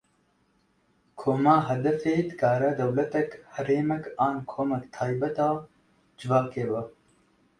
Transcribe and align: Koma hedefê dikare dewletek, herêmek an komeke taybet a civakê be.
Koma 1.19 1.51
hedefê 1.69 2.13
dikare 2.29 2.69
dewletek, 2.79 3.29
herêmek 3.55 4.03
an 4.27 4.35
komeke 4.53 4.89
taybet 4.95 5.37
a 5.47 5.49
civakê 6.19 6.65
be. 6.71 6.81